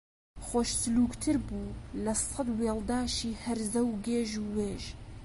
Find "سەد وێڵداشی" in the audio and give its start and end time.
2.27-3.39